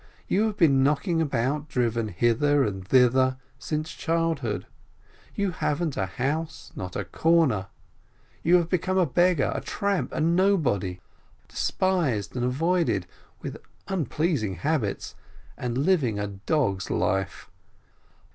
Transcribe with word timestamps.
You 0.27 0.47
have 0.47 0.57
been 0.57 0.81
knocking 0.81 1.21
about, 1.21 1.69
driven 1.69 2.07
hither 2.07 2.63
and 2.63 2.83
thither, 2.87 3.37
since 3.59 3.91
childhood. 3.93 4.65
You 5.35 5.51
haven't 5.51 5.95
a 5.95 6.07
house, 6.07 6.71
not 6.75 6.95
a 6.95 7.05
corner, 7.05 7.67
you 8.41 8.55
have 8.55 8.67
become 8.67 8.97
a 8.97 9.05
beggar, 9.05 9.51
a 9.53 9.61
tramp, 9.61 10.11
a 10.11 10.19
nobody, 10.19 10.99
despised 11.47 12.35
and 12.35 12.43
avoided, 12.43 13.05
with 13.43 13.57
unpleasing 13.89 14.55
habits, 14.55 15.13
and 15.55 15.77
living 15.77 16.17
a 16.17 16.25
dog's 16.29 16.89
life. 16.89 17.51